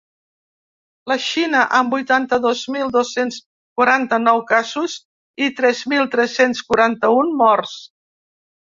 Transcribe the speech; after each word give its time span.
La 1.11 1.17
Xina, 1.25 1.61
amb 1.79 1.93
vuitanta-dos 1.97 2.63
mil 2.77 2.89
dos-cents 2.97 3.39
quaranta-nou 3.81 4.43
casos 4.55 4.99
i 5.45 5.53
tres 5.63 5.87
mil 5.95 6.13
tres-cents 6.19 6.67
quaranta-un 6.73 7.35
morts. 7.47 7.81